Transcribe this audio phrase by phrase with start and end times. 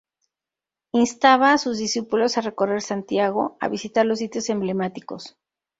[0.93, 5.37] Instaba a sus discípulos a recorrer Santiago a visitar los sitos emblemáticos.